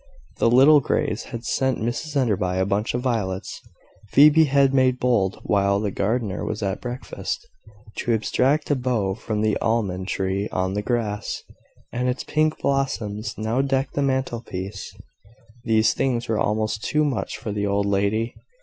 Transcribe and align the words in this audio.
The 0.39 0.49
little 0.49 0.79
Greys 0.79 1.25
had 1.25 1.45
sent 1.45 1.77
Mrs 1.77 2.15
Enderby 2.15 2.57
a 2.57 2.65
bunch 2.65 2.95
of 2.95 3.01
violets; 3.01 3.61
Phoebe 4.07 4.45
had 4.45 4.73
made 4.73 4.99
bold, 4.99 5.39
while 5.43 5.79
the 5.79 5.91
gardener 5.91 6.43
was 6.43 6.63
at 6.63 6.81
breakfast, 6.81 7.47
to 7.97 8.11
abstract 8.15 8.71
a 8.71 8.75
bough 8.75 9.13
from 9.13 9.41
the 9.41 9.59
almond 9.59 10.07
tree 10.07 10.49
on 10.51 10.73
the 10.73 10.81
grass; 10.81 11.43
and 11.91 12.09
its 12.09 12.23
pink 12.23 12.57
blossoms 12.63 13.35
now 13.37 13.61
decked 13.61 13.93
the 13.93 14.01
mantelpiece. 14.01 14.91
These 15.65 15.93
things 15.93 16.27
were 16.27 16.39
almost 16.39 16.83
too 16.83 17.05
much 17.05 17.37
for 17.37 17.51
the 17.51 17.67
old 17.67 17.85
lady. 17.85 18.33